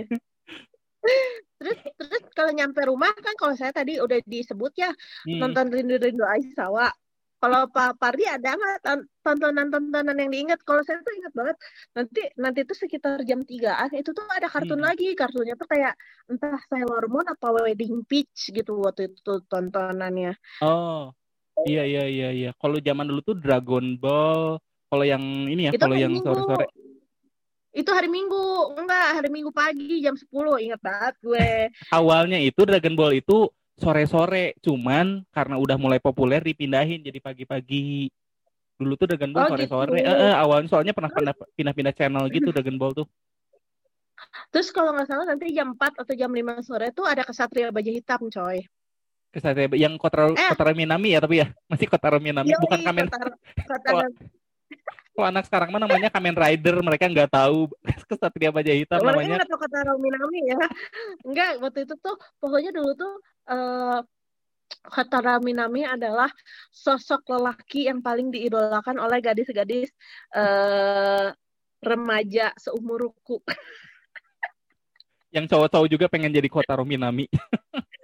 [1.62, 4.92] Terus terus kalau nyampe rumah kan kalau saya tadi udah disebut ya
[5.24, 5.40] Hmm.
[5.40, 6.92] nonton Rindu Rindu Aisawa.
[7.44, 10.64] Kalau Pak Pardi ada nggak ton- tontonan-tontonan yang diingat?
[10.64, 11.58] Kalau saya tuh ingat banget
[11.92, 14.88] nanti nanti tuh sekitar jam 3-an itu tuh ada kartun Hmm.
[14.88, 15.12] lagi.
[15.12, 15.92] Kartunnya tuh kayak
[16.32, 20.40] entah Sailor Moon apa Wedding Peach gitu waktu itu tontonannya.
[20.64, 21.12] Oh
[21.68, 22.50] iya iya iya iya.
[22.56, 24.56] Kalau zaman dulu tuh Dragon Ball.
[24.88, 26.70] Kalau yang ini ya, Itu kalau yang sore-sore.
[27.74, 28.78] Itu hari Minggu.
[28.78, 30.64] Enggak, hari Minggu pagi jam 10.
[30.64, 31.50] Ingat banget gue.
[32.00, 38.10] awalnya itu Dragon Ball itu sore-sore, cuman karena udah mulai populer dipindahin jadi pagi-pagi.
[38.74, 39.90] Dulu tuh Dragon Ball Oh, sore-sore.
[39.96, 40.06] gitu.
[40.06, 43.08] Eh, eh, awalnya soalnya pernah pindah- pindah-pindah channel gitu Dragon Ball tuh.
[44.50, 47.92] Terus kalau nggak salah nanti jam 4 atau jam 5 sore tuh ada Kesatria Baja
[47.92, 48.62] Hitam, coy.
[49.30, 50.50] Kesatria yang Kotaro Eh.
[50.50, 53.08] Kotaro Minami ya tapi ya masih Kotaro Minami Yoi, bukan Kamen.
[53.10, 54.08] Kota-
[55.14, 57.70] Kalau- Kalau anak sekarang mah namanya Kamen Rider, mereka nggak tahu
[58.10, 59.36] Kesatria Baja Hitam Mereka namanya.
[59.38, 60.60] nggak tahu kata Minami ya.
[61.22, 63.14] Enggak, waktu itu tuh pokoknya dulu tuh
[63.46, 64.00] eh
[64.84, 66.34] kata Minami adalah
[66.74, 69.94] sosok lelaki yang paling diidolakan oleh gadis-gadis
[70.34, 71.30] eh
[71.84, 73.38] remaja seumuruku.
[75.34, 77.26] Yang cowok-cowok juga pengen jadi Kotaro Minami.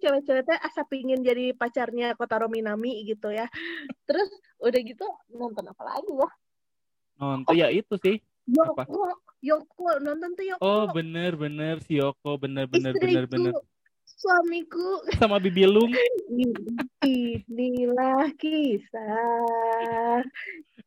[0.00, 3.46] Cewek-cewek teh asa pingin jadi pacarnya Kotaro Minami gitu ya.
[4.08, 6.30] Terus udah gitu nonton apa lagi ya?
[7.20, 8.16] Nonton ya itu sih.
[8.50, 8.88] Apa?
[8.88, 9.06] Yoko,
[9.44, 10.64] Yoko nonton tuh Yoko.
[10.64, 13.52] Oh bener bener si Yoko bener bener bener Istriku, bener
[14.08, 14.88] suamiku.
[15.20, 15.92] sama Bibi Lung.
[17.04, 20.24] Inilah kisah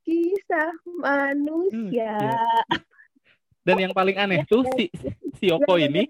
[0.04, 1.72] kisah manusia.
[1.72, 2.36] Hmm, iya.
[3.64, 4.92] Dan yang paling aneh tuh si
[5.40, 6.04] si Yoko Yang ini.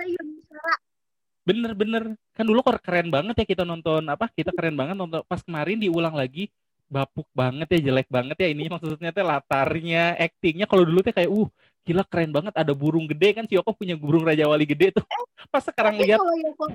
[1.44, 5.22] Bener-bener kan dulu kok keren banget ya kita nonton apa kita keren banget nonton.
[5.28, 6.48] Pas kemarin diulang lagi
[6.88, 11.32] bapuk banget ya jelek banget ya ini maksudnya teh latarnya actingnya kalau dulu teh kayak
[11.32, 11.50] uh
[11.84, 13.36] gila keren banget ada burung gede.
[13.36, 15.06] Kan si Yoko punya burung Raja Wali gede tuh.
[15.52, 16.66] Pas sekarang Tapi lihat Yoko,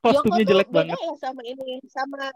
[0.00, 0.98] kostumnya Yoko jelek beda banget.
[1.04, 2.32] ya sama ini, sama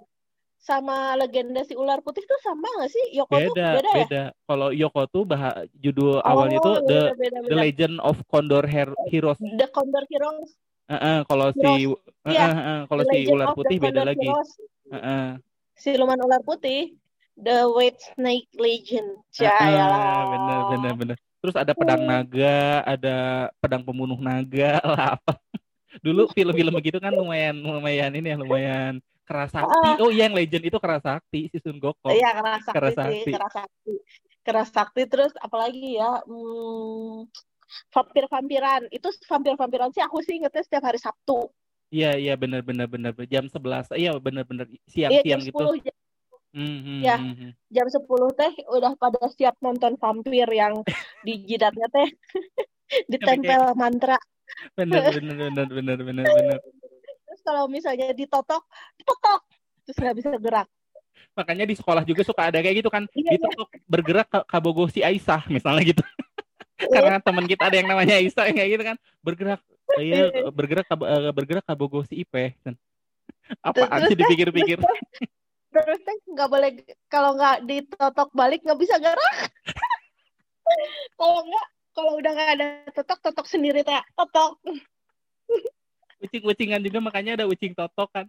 [0.57, 3.05] sama legenda si ular putih tuh sama nggak sih?
[3.17, 3.97] Yoko tuh beda beda ya?
[4.05, 4.23] beda.
[4.45, 7.63] Kalau Yoko tuh bah judul awalnya tuh Oh, the beda, beda, The beda.
[7.65, 9.39] Legend of Condor Her- Heroes.
[9.41, 10.53] The Condor Heroes,
[10.87, 14.51] Heeh, kalau si heeh, Iya, heeh, kalau si ular putih beda lagi Heroes.
[14.87, 15.27] Heeh.
[15.75, 16.95] Siluman ular putih,
[17.35, 19.19] The White Snake Legend.
[19.35, 20.31] Jayalah.
[20.33, 22.09] bener bener bener terus ada pedang Hmm.
[22.09, 23.17] naga ada
[23.61, 25.37] pedang pembunuh naga lah apa
[26.01, 28.93] dulu film-film begitu kan lumayan lumayan ini ya lumayan
[29.29, 33.29] kerasakti oh iya yang legend itu kerasakti si Sun Gokong Iya kerasa Kerasakti.
[33.29, 33.93] sakti, kerasa sakti,
[34.41, 37.29] kerasa sakti terus apalagi ya, hmm,
[37.91, 38.89] vampir-vampiran.
[38.91, 41.51] Itu vampir-vampiran sih aku sih ingetnya setiap hari Sabtu,
[41.91, 43.13] iya iya bener bener bener.
[43.31, 44.67] Jam 11 iya bener bener.
[44.91, 45.67] Iya jam siang-siang gitu.
[45.77, 45.97] 10 jam,
[46.57, 47.21] Hmm, hmm, Ya.
[47.69, 50.81] jam 10 teh udah pada siap nonton vampir yang
[51.27, 52.09] di jidatnya teh.
[53.13, 54.17] Ditempel mantra.
[54.79, 56.59] Bener bener bener bener bener bener.
[57.27, 58.63] Terus kalau misalnya ditotok
[58.97, 59.43] ditotok.
[59.85, 60.69] Terus nggak bisa gerak.
[61.37, 63.05] Makanya di sekolah juga suka ada kayak gitu kan.
[63.13, 66.01] Iya, ditotok bergerak ke kabogo si Aisyah misalnya gitu.
[66.01, 66.26] Iya.
[66.95, 68.97] karena teman kita ada yang namanya Aisyah kayak gitu kan.
[69.25, 69.61] Bergerak
[70.03, 72.59] iya bergerak kab- eh, bergerak kabogo si Ipe
[73.63, 74.79] apaan Terus- sih dipikir-pikir?
[75.77, 76.71] terus teh nggak boleh
[77.13, 79.37] kalau nggak ditotok balik nggak bisa gerak.
[81.21, 84.59] Kalau nggak kalau udah nggak ada totok totok sendiri teh totok.
[86.25, 88.27] Ucing-ucingan juga makanya ada ucing totok kan.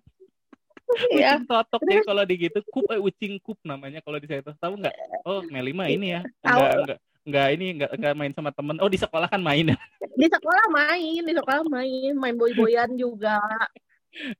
[1.09, 4.43] Ya ucing totok jadi kalau di gitu kup eh, ucing kup namanya kalau di saya
[4.43, 4.93] tahu nggak?
[5.25, 8.79] Oh Melima ini ya enggak enggak enggak ini enggak enggak main sama temen.
[8.79, 9.77] Oh di sekolah kan main ya?
[10.15, 12.13] Di sekolah main di sekolah main.
[12.15, 13.37] Main boy boyan juga.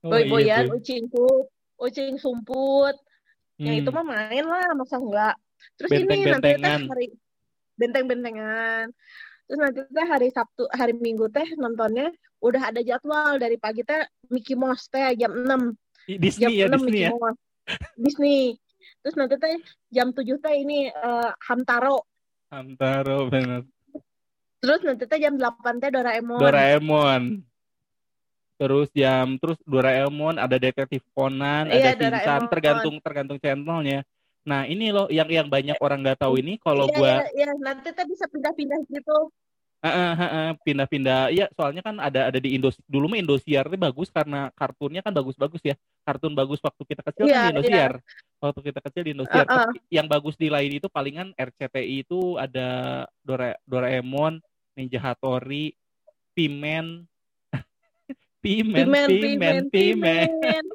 [0.01, 0.81] Oh, boy iya boyan tuh.
[0.81, 1.45] ucing kup
[1.77, 2.95] ucing sumput.
[3.61, 3.81] Yang Hmm.
[3.85, 5.35] itu mah main lah masa enggak
[5.77, 7.07] terus ini nanti teh hari
[7.77, 8.89] benteng-bentengan.
[9.45, 12.09] Terus nanti teh hari Sabtu hari Minggu teh nontonnya
[12.41, 13.37] udah ada jadwal.
[13.37, 14.01] Dari pagi teh
[14.33, 17.09] Mickey Mouse teh jam 6 jam Disney ya 6 Disney ya?
[17.13, 17.39] Mouse.
[17.95, 18.39] Disney.
[19.05, 19.55] Terus nanti teh
[19.93, 22.01] jam 7 teh ini eh, Hamtaro
[22.47, 23.61] Hamtaro bener
[24.57, 27.21] terus nanti teh jam 8 teh Doraemon Doraemon
[28.57, 34.01] terus jam terus Doraemon ada detektif Conan Iya, ada Shinchan tergantung tergantung channelnya
[34.47, 37.49] nah ini loh yang yang banyak orang nggak tahu ini kalau Iya, gua iya, iya.
[37.59, 39.29] nanti teh bisa pindah-pindah gitu
[40.65, 41.29] pindah-pindah.
[41.31, 45.13] Iya, soalnya kan ada ada di Indo dulu mah Indosiar itu bagus karena kartunnya kan
[45.13, 45.75] bagus-bagus ya.
[46.03, 47.93] Kartun bagus waktu kita kecil kan Iya, di Indosiar.
[48.37, 49.45] Waktu kita kecil di Indosiar.
[49.45, 49.67] Heeh.
[49.73, 54.37] Tapi Yang bagus di lain itu palingan RCTI itu ada Dora, Doraemon,
[54.77, 55.73] Ninja Hattori,
[56.37, 57.09] Pimen,
[58.37, 60.29] Pimen, pimen Pimen, pimen Pimen.
[60.29, 60.65] pimen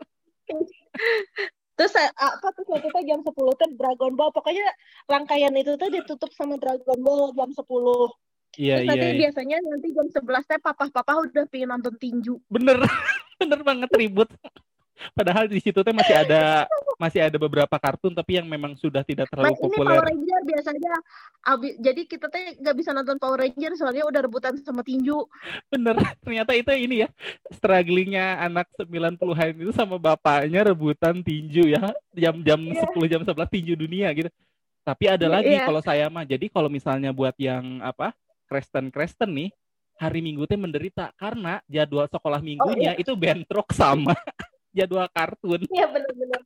[1.73, 4.67] terus eh, apa tuh nanti teh jam 10 teh Dragon Ball pokoknya
[5.09, 7.65] rangkaian itu tuh ditutup sama Dragon Ball jam 10
[8.61, 9.13] Iya, terus nanti iya.
[9.17, 9.21] iya.
[9.25, 12.77] biasanya nanti jam 11 teh papa-papa udah pengen nonton tinju Bener,
[13.41, 14.29] bener banget ribut.
[15.11, 19.27] Padahal di situ teh masih ada masih ada beberapa kartun tapi yang memang sudah tidak
[19.27, 19.91] terlalu Mas ini populer.
[19.91, 20.93] Power Ranger biasanya
[21.43, 25.19] abi- jadi kita teh nggak bisa nonton Power Ranger soalnya udah rebutan sama tinju
[25.67, 27.09] Bener, ternyata itu ini ya
[27.51, 32.87] strugglingnya anak 90-an itu sama bapaknya rebutan tinju ya jam-jam Iya.
[32.89, 34.31] 10 jam 11 tinju dunia gitu.
[34.83, 35.65] Tapi ada lagi Iya.
[35.65, 36.23] kalau saya mah.
[36.23, 38.15] Jadi kalau misalnya buat yang apa
[38.47, 39.51] Kristen Kristen nih
[39.95, 44.15] hari Minggu teh menderita karena jadwal sekolah Oh, minggunya itu bentrok sama
[44.73, 45.61] jadwal kartun.
[45.77, 46.41] iya bener-bener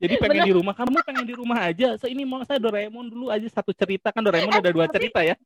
[0.00, 1.92] Jadi pengen di rumah, kamu pengen di rumah aja.
[2.00, 5.36] So ini mau saya Doraemon dulu aja satu cerita kan Doraemon ada dua cerita ya.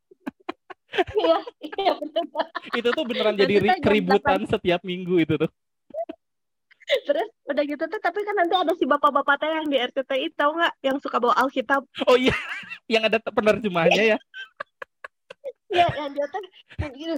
[1.19, 1.39] iya
[1.75, 2.23] iya bener
[2.71, 5.51] Itu tuh beneran jadi keributan setiap minggu itu tuh.
[7.09, 10.53] terus udah gitu tuh tapi kan nanti ada si bapak-bapak teh yang di RCTI tahu
[10.53, 12.31] nggak yang suka bawa Alkitab Oh iya,
[12.93, 14.19] yang ada penerjemahnya ya.
[15.73, 16.27] ya yang dia
[16.93, 17.17] gitu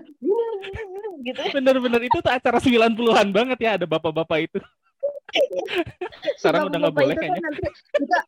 [1.27, 4.59] gitu Bener-bener itu tuh acara 90-an banget ya ada bapak-bapak itu.
[6.41, 7.41] Sekarang udah nggak boleh itu kayaknya.
[7.43, 7.63] nanti
[7.97, 8.19] juga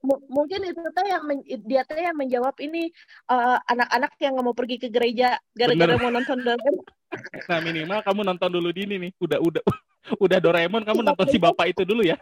[0.00, 2.88] mu- mungkin itu teh yang men- dia teh yang menjawab ini
[3.28, 6.00] eh, anak-anak yang nggak mau pergi ke gereja gara-gara Bener.
[6.00, 6.76] mau nonton Doraemon
[7.50, 9.12] Nah minimal kamu nonton dulu dini nih.
[9.18, 9.62] Udah udah
[10.24, 11.44] udah Doraemon kamu Si nonton bapak si itu.
[11.44, 12.16] bapak itu dulu ya.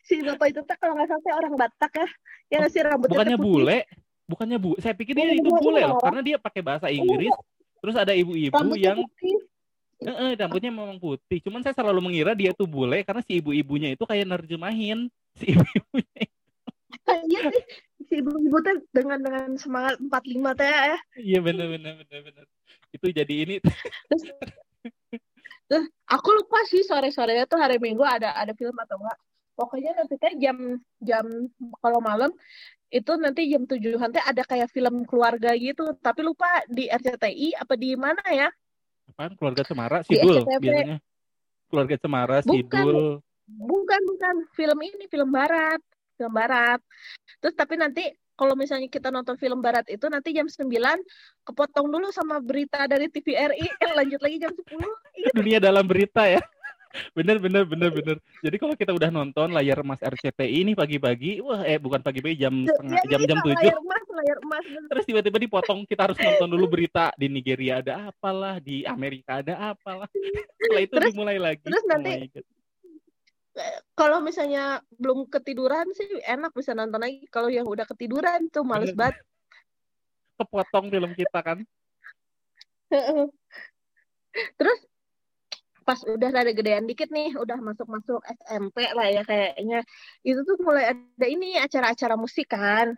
[0.00, 2.08] si bapak itu teh kalau nggak salah orang Batak ya
[2.50, 3.78] yang ngasih rambutnya Bukannya bule,
[4.26, 4.70] bukannya bu.
[4.80, 7.30] Saya pikir dia itu bule, loh karena dia pakai bahasa Inggris.
[7.80, 9.39] Terus ada ibu-ibu yang putih
[10.04, 11.38] eh, rambutnya memang putih.
[11.44, 16.24] Cuman saya selalu mengira dia tuh bule karena si ibu-ibunya itu kayak nerjemahin si ibu-ibunya.
[17.30, 17.64] iya sih
[18.06, 22.44] si ibu-ibu teh dengan dengan semangat 45 teh ya Iya bener bener bener bener.
[22.90, 24.22] Itu jadi ini terus
[25.70, 29.18] terus aku lupa sih sore-sorenya tuh hari Minggu ada ada film atau enggak
[29.54, 30.56] pokoknya nanti teh jam
[30.98, 31.24] jam
[31.78, 32.32] kalau malam
[32.90, 37.78] itu nanti jam tujuhan teh ada kayak film keluarga gitu tapi lupa di RCTI apa
[37.78, 38.50] di mana ya
[39.10, 40.98] apaan keluarga Cemara Sidul biasanya.
[41.68, 42.54] Keluarga Cemara Bukan.
[42.54, 42.98] Sidul.
[43.50, 45.82] bukan bukan film ini film barat
[46.14, 46.78] film barat
[47.42, 48.06] terus tapi nanti
[48.38, 50.64] kalau misalnya kita nonton film barat itu nanti jam 9
[51.42, 53.66] kepotong dulu sama berita dari TVRI
[53.98, 54.70] lanjut lagi jam 10
[55.18, 56.40] Ingat Dunia dalam berita ya.
[57.14, 58.16] Bener bener bener bener.
[58.42, 62.66] Jadi kalau kita udah nonton layar emas RCTI ini pagi-pagi, wah eh bukan pagi-pagi jam
[62.66, 63.54] setengah Ya, jam jam tujuh.
[63.54, 64.88] layar emas layar emas bener.
[64.90, 69.70] Terus tiba-tiba dipotong kita harus nonton dulu berita di Nigeria ada apalah, di Amerika ada
[69.70, 70.10] apalah.
[70.58, 71.62] Setelah itu Terus- dimulai lagi.
[71.62, 72.46] terus Oh nanti- God.
[73.94, 78.94] kalau misalnya belum ketiduran sih enak bisa nonton lagi kalau yang udah ketiduran tuh males
[78.94, 79.18] banget
[80.34, 81.58] kepotong film kita kan.
[84.58, 84.78] terus
[85.84, 89.80] pas udah ada gedean dikit nih udah masuk-masuk SMP lah ya kayaknya.
[90.22, 92.94] Itu tuh mulai ada ini acara-acara musik kan.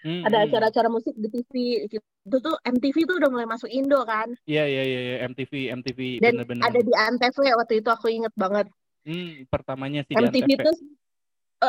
[0.00, 0.46] Hmm, ada hmm.
[0.48, 1.52] acara-acara musik di TV
[1.84, 4.32] itu tuh MTV tuh udah mulai masuk Indo kan.
[4.48, 6.62] Iya iya iya iya, MTV MTV dan bener-bener.
[6.64, 8.72] ada di Antv waktu itu aku inget banget.
[9.04, 10.64] Hmm, pertamanya sih di MTV Antv.
[10.72, 10.76] tuh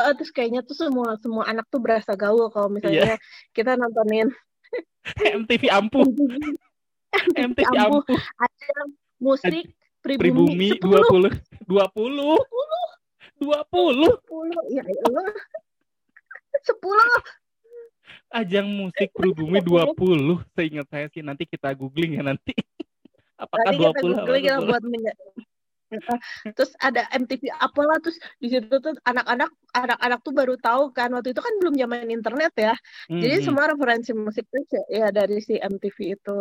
[0.00, 3.20] eh, terus kayaknya tuh semua semua anak tuh berasa gaul kalau misalnya
[3.52, 4.32] kita nontonin.
[5.44, 8.16] MTV ampuh, MTV MTV ampuh.
[8.40, 8.72] ada
[9.20, 9.68] musik
[10.02, 11.30] pribumi, Pribumi 10
[11.70, 12.42] 20 20
[13.38, 15.30] 20 10 ya Allah.
[16.62, 17.42] 10
[18.32, 22.52] ajang musik pribumi 20 seingat saya sih nanti kita googling ya nanti.
[23.42, 24.68] Apakah Nanti kita 20 apa googling ya 20?
[24.68, 24.82] buat
[26.56, 31.36] terus ada MTV apalah terus di situ tuh anak-anak anak-anak tuh baru tahu kan waktu
[31.36, 32.74] itu kan belum zaman internet ya.
[33.12, 36.38] Hmm, jadi semua referensi musik tuh ya dari si MTV itu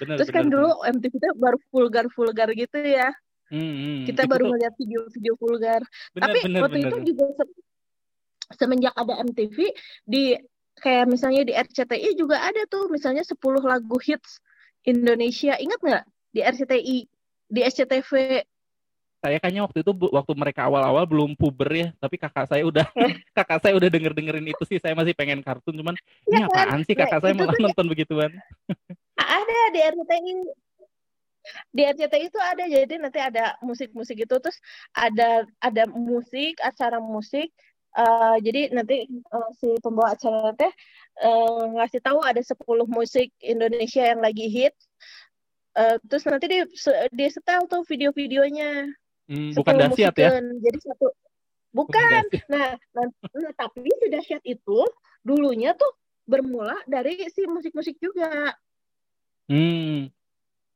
[0.00, 3.10] bener, terus kan bener, dulu MTV itu baru vulgar vulgar gitu ya.
[3.12, 3.22] Bener.
[3.54, 3.98] Hmm, hmm.
[4.08, 5.80] kita Itu baru tuh ngeliat video-video vulgar.
[6.16, 6.88] Bener, tapi bener, waktu bener.
[6.90, 7.56] itu juga se-
[8.56, 9.56] semenjak ada MTV
[10.08, 10.24] di
[10.80, 14.40] kayak misalnya di RCTI juga ada tuh misalnya 10 lagu hits
[14.82, 15.54] Indonesia.
[15.60, 16.04] Ingat nggak?
[16.34, 16.96] Di RCTI
[17.52, 18.42] di SCTV
[19.24, 21.88] saya kayaknya waktu itu waktu mereka awal-awal belum puber ya.
[21.96, 22.84] Tapi kakak saya udah
[23.36, 24.76] kakak saya udah denger dengerin itu sih.
[24.76, 25.96] Saya masih pengen kartun cuman
[26.28, 26.64] ini Iya kan?
[26.68, 26.92] apaan sih?
[26.96, 28.32] Nah, kakak saya malah tuh nonton begituan
[29.18, 30.32] ada di RCTI
[31.70, 34.56] di RCTI itu ada jadi nanti ada musik-musik itu terus
[34.96, 37.52] ada ada musik acara musik.
[37.94, 40.72] Eh, jadi nanti eh, si pembawa acara teh
[41.22, 42.58] eh, ngasih tahu ada 10
[42.90, 44.74] musik Indonesia yang lagi hit.
[45.78, 46.58] Eh, terus nanti di
[47.14, 48.88] di setel tuh video-videonya.
[49.30, 50.42] Hmm, 10 bukan dahsyat ya?
[50.42, 51.06] jadi satu
[51.70, 52.22] bukan.
[52.30, 54.80] Bukan nah, nah, nah, tapi si dahsyat itu
[55.22, 55.92] dulunya tuh
[56.24, 58.56] bermula dari si musik-musik juga
[59.50, 60.12] hmm.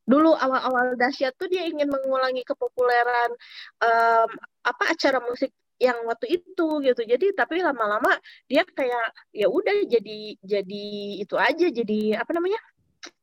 [0.09, 3.29] Dulu awal-awal dahsyat tuh dia ingin mengulangi kepopuleran
[3.77, 4.29] em,
[4.65, 7.01] apa acara musik yang waktu itu gitu.
[7.05, 8.17] Jadi tapi lama-lama
[8.49, 10.85] dia kayak ya udah jadi jadi
[11.21, 12.57] itu aja jadi apa namanya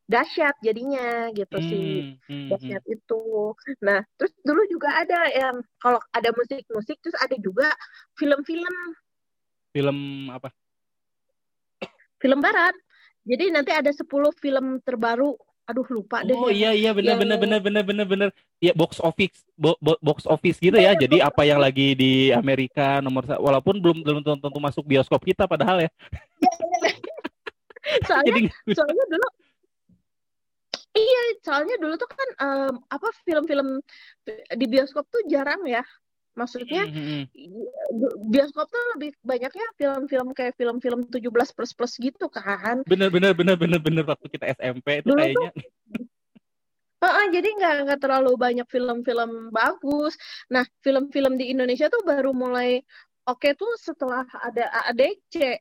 [0.07, 2.17] dahsyat jadinya gitu sih.
[2.23, 2.49] Hmm, hmm, hmm.
[2.55, 3.23] dahsyat itu.
[3.83, 7.67] Nah terus dulu juga ada yang kalau ada musik-musik terus ada juga
[8.15, 8.75] film-film.
[9.75, 9.99] Film
[10.31, 10.55] apa?
[12.23, 12.73] Film barat
[13.27, 14.07] jadi nanti ada 10
[14.39, 15.35] film terbaru
[15.67, 18.29] aduh lupa deh Oh yang iya iya benar yang benar benar benar benar benar.
[18.63, 20.95] Ya box office bo- bo- box office gitu ya.
[20.95, 25.51] Jadi apa yang lagi di Amerika nomor walaupun belum belum tentu tentu masuk bioskop kita
[25.51, 25.91] padahal ya.
[28.07, 28.41] soalnya Jadi
[28.75, 29.29] soalnya dulu
[30.97, 33.69] iya soalnya dulu tuh kan em, apa film-film
[34.55, 35.83] di bioskop tuh jarang ya
[36.37, 37.59] maksudnya Hmm, hmm, i-
[38.29, 42.85] bioskop tuh lebih banyaknya film-film kayak film-film 17 plus plus gitu kan.
[42.85, 45.51] Benar benar benar benar benar waktu kita SMP itu dulu tuh kayaknya
[46.97, 50.17] Heeh, jadi nggak nggak terlalu banyak film-film bagus.
[50.49, 52.81] Nah film-film di Indonesia tuh baru mulai
[53.25, 55.61] oke tuh setelah ada AADC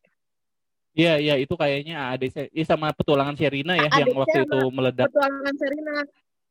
[0.95, 5.11] Iya iya itu kayaknya AADC Iya, sama petualangan Sherina ya yang AADC waktu itu meledak.
[5.11, 5.95] Petualangan Serina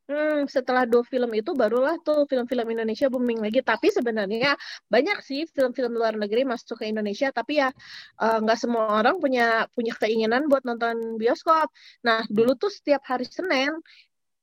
[0.05, 3.65] Hmm, setelah dua film itu barulah tuh film-film Indonesia booming lagi.
[3.65, 4.53] Tapi sebenarnya
[4.93, 7.33] banyak sih film-film luar negeri masuk ke Indonesia.
[7.33, 7.73] Tapi ya
[8.21, 11.73] eh, nggak semua orang punya punya keinginan buat nonton bioskop.
[12.05, 13.73] Nah dulu tuh setiap hari Senin,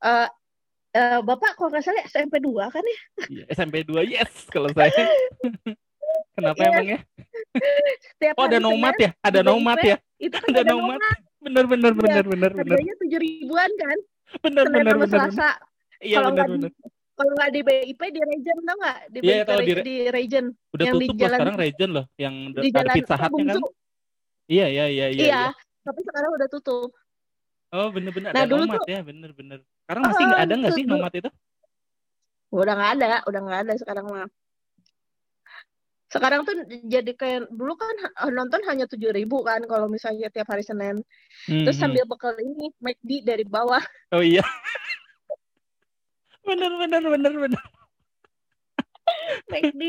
[0.02, 0.30] eh
[0.98, 3.00] eh, Bapak kalau nggak salah SMP 2 kan ya?
[3.30, 4.90] Iya, SMP 2 yes kalau saya.
[6.36, 7.00] Kenapa Iya, emang ya?
[8.02, 9.12] setiap Oh ada nomad ya?
[9.22, 9.98] Ada nomad ya?
[10.18, 10.98] itu kan Ada nomad.
[10.98, 11.20] nomad.
[11.42, 13.98] Bener bener Iya, bener bener bener harganya tujuh ribuan kan?
[14.40, 14.96] Bener bener.
[15.10, 15.50] Selasa.
[16.02, 16.72] Iya di bener.
[17.12, 18.98] kalau nggak di BIP di Regen tau nggak?
[19.14, 22.06] Di Iya BIP di di Regen udah yang di tutup loh jalan sekarang Regen loh
[22.18, 23.64] yang di ada jalan Pizza Hut-nya kan?
[24.52, 25.22] Iya iya iya iya.
[25.22, 25.44] Iya, iya.
[25.86, 26.90] tapi sekarang udah tutup.
[27.72, 29.60] Oh bener-bener Nah ada dulu nomad tuh, ya bener-bener.
[29.86, 31.32] Sekarang masih nggak ada nggak sih nomad itu?
[32.52, 34.28] udah nggak ada, udah nggak ada sekarang mah.
[36.12, 37.96] Sekarang tuh jadi kayak dulu kan
[38.36, 41.00] nonton hanya tujuh ribu kan kalau misalnya tiap hari Senin.
[41.48, 41.84] Hmm, Terus hmm.
[41.88, 43.80] sambil bekal ini McD dari bawah,
[44.12, 44.44] Oh iya
[46.52, 47.64] bener bener bener bener.
[49.52, 49.82] McD,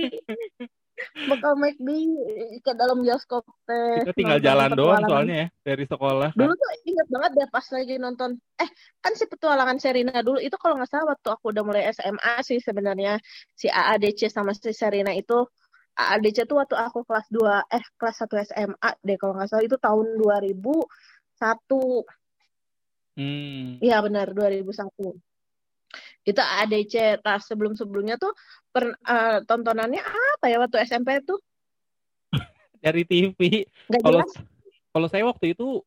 [1.30, 1.88] bekal McD
[2.62, 6.38] ke dalam bioskop teh Kita tinggal jalan doang soalnya ya dari sekolah kan.
[6.38, 8.70] Dulu tuh inget banget deh pas lagi nonton, eh
[9.02, 12.58] kan si petualangan Serina dulu itu kalau nggak salah waktu aku udah mulai SMA sih
[12.62, 13.18] sebenarnya
[13.54, 15.46] si AADC sama si Serina itu
[16.10, 19.64] AADC tuh waktu aku kelas 2 eh kelas 1 SMA deh kalau nggak salah.
[19.64, 22.06] Itu tahun 2001
[23.12, 23.76] Hmm.
[23.84, 25.20] Iya benar 2001
[26.22, 28.32] itu AADC nah sebelum sebelumnya tuh
[28.70, 31.38] per, eh, tontonannya apa ya waktu SMP tuh?
[32.84, 33.66] Dari TV.
[34.00, 34.22] Kalau
[34.94, 35.82] kalau saya waktu itu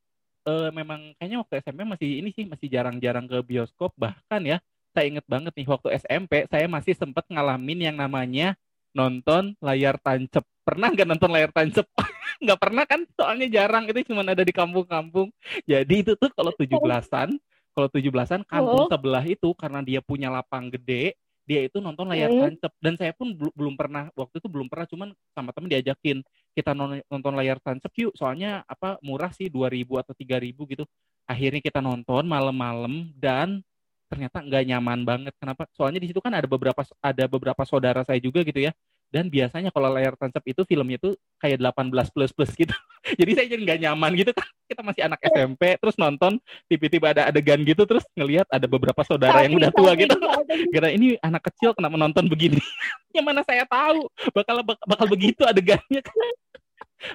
[0.45, 3.95] eh, memang kayaknya waktu SMP masih ini sih masih jarang-jarang ke bioskop.
[3.95, 4.59] Bahkan ya
[4.91, 8.59] saya inget banget nih waktu SMP saya masih sempat ngalamin yang namanya
[8.95, 10.41] nonton layar tancep.
[10.63, 11.85] Pernah nggak nonton layar tancep?
[12.43, 13.07] Nggak pernah kan?
[13.15, 13.87] Soalnya jarang.
[13.87, 15.31] Itu cuma ada di kampung-kampung.
[15.63, 17.37] Jadi itu tuh kalau tujuh belasan
[17.71, 18.91] kalau tujuh belasan kampung Oh.
[18.91, 22.57] sebelah itu karena dia punya lapang gede dia itu nonton layar Hmm.
[22.57, 26.25] tancap dan saya pun bel- belum pernah waktu itu belum pernah cuman sama temen diajakin
[26.57, 28.17] kita non- nonton layar tancap yuk.
[28.17, 30.83] Soalnya apa murah sih 2000 atau 3000 gitu.
[31.29, 33.61] Akhirnya kita nonton malam-malam dan
[34.07, 35.33] ternyata nggak nyaman banget.
[35.37, 35.65] Kenapa?
[35.73, 38.71] Soalnya di situ kan ada beberapa ada beberapa saudara saya juga gitu ya.
[39.13, 42.73] Dan biasanya kalau layar tancap itu filmnya tuh kayak 18 plus plus gitu.
[43.21, 44.47] Jadi saya jadi nggak nyaman gitu kan.
[44.65, 49.45] Kita masih anak SMP terus nonton tiba-tiba ada adegan gitu terus ngelihat ada beberapa saudara
[49.45, 50.17] yang udah tua gitu.
[50.73, 52.57] Kira ini anak kecil kenapa nonton begini?
[53.15, 56.17] Yang mana saya tahu bakal bak- bakal begitu adegannya kan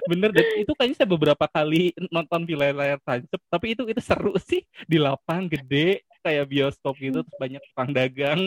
[0.05, 4.37] bener dan itu kayaknya saya beberapa kali nonton di layar tancap tapi itu itu seru
[4.37, 8.41] sih di lapang gede kayak bioskop gitu terus banyak tukang dagang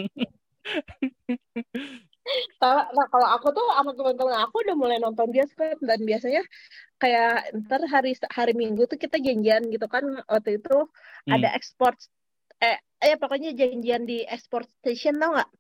[2.57, 6.41] Nah, kalau aku tuh sama teman-teman aku udah mulai nonton bioskop dan biasanya
[6.97, 10.89] kayak ntar hari hari Minggu tuh kita janjian gitu kan waktu itu
[11.29, 11.41] Hmm.
[11.41, 11.97] ada export
[12.61, 15.51] eh eh pokoknya janjian di export station tau nggak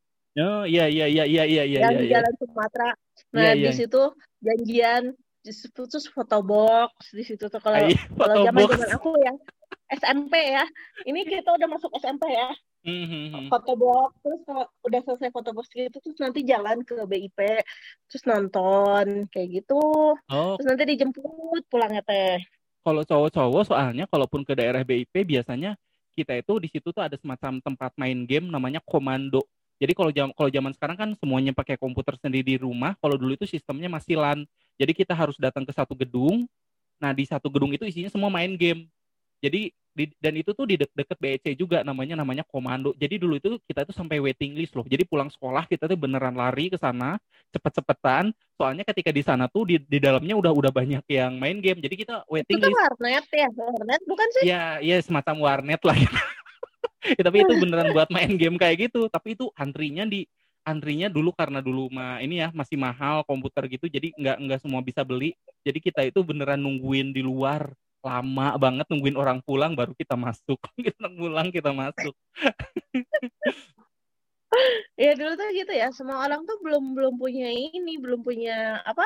[0.41, 2.15] oh iya iya iya iya iya iya yang iya di iya.
[2.21, 2.91] Jalan Sumatera.
[3.33, 3.73] Nah Iya, di iya.
[3.77, 4.03] situ
[4.45, 5.03] janjian
[5.45, 8.71] terus foto box di situ tuh kalau iya, kalau zaman box.
[8.73, 9.35] zaman aku ya
[9.93, 10.65] SMP ya.
[11.05, 12.49] Ini kita udah masuk SMP ya.
[12.85, 13.47] Hmm, hmm, hmm.
[13.49, 17.39] Foto box terus kalau udah selesai foto box gitu terus nanti jalan ke BIP
[18.09, 19.81] terus nonton kayak gitu.
[20.29, 22.41] Oh, Terus nanti dijemput pulangnya teh.
[22.85, 25.73] kalau cowok-cowok soalnya kalaupun ke daerah BIP biasanya
[26.13, 29.41] kita itu di situ tuh ada semacam tempat main game namanya komando.
[29.81, 32.93] Jadi kalau jam kalau zaman sekarang kan semuanya pakai komputer sendiri di rumah.
[33.01, 34.45] Kalau dulu itu sistemnya masih LAN.
[34.75, 36.47] Jadi kita harus datang ke satu gedung.
[36.99, 38.87] Nah, di satu gedung itu isinya semua main game.
[39.43, 42.91] Jadi di- dan itu tuh di de- deket BEC juga namanya namanya komando.
[42.99, 44.83] Jadi dulu itu kita tuh sampai waiting list loh.
[44.83, 47.21] Jadi pulang sekolah kita tuh beneran lari ke sana
[47.55, 48.35] cepet-cepetan.
[48.59, 51.79] Soalnya ketika di sana tuh di, di dalamnya udah udah banyak yang main game.
[51.79, 54.43] Jadi kita Itu waiting kan list warnet ya, warnet bukan sih?
[54.51, 56.11] ya ya semacam warnet lah ya,
[57.27, 60.25] tapi itu beneran buat main game kayak gitu tapi itu antrinya di
[60.65, 64.81] antrinya dulu karena dulu mah ini ya masih mahal komputer gitu jadi nggak nggak semua
[64.81, 65.37] bisa beli.
[65.61, 67.73] Jadi kita itu beneran nungguin di luar
[68.05, 70.61] lama banget nungguin orang pulang baru kita masuk.
[70.85, 72.17] Kita pulang kita masuk.
[74.95, 79.03] Ya dulu tuh gitu ya, semua orang tuh belum belum punya ini, belum punya apa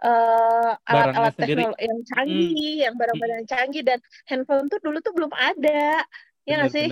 [0.00, 6.08] eh, alat-alat teknologi yang canggih, yang barang-barang canggih dan handphone tuh dulu tuh belum ada.
[6.48, 6.88] Ya nggak sih?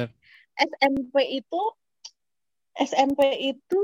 [0.57, 1.63] SMP itu
[2.81, 3.21] SMP
[3.57, 3.83] itu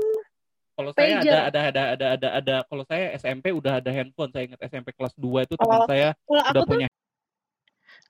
[0.73, 1.29] kalau saya Pager.
[1.29, 4.89] ada ada ada ada ada ada kalau saya SMP udah ada handphone saya ingat SMP
[4.97, 6.87] kelas 2 itu teman Oh, saya kalau udah aku tuh punya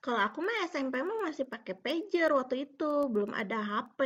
[0.03, 4.03] Kalau aku mah SMP mah masih pakai pager waktu itu, belum ada HP.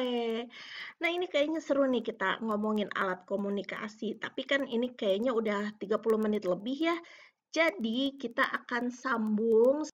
[1.01, 6.21] Nah, ini kayaknya seru nih kita ngomongin alat komunikasi, tapi kan ini kayaknya udah 30
[6.21, 6.97] menit lebih ya.
[7.49, 9.89] Jadi, kita akan sambung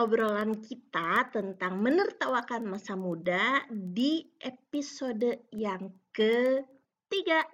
[0.00, 7.44] obrolan kita tentang menertawakan masa muda di episode yang ketiga.